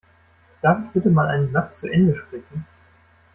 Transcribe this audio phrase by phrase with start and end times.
[0.63, 2.65] Darf ich bitte mal einen Satz zu Ende sprechen?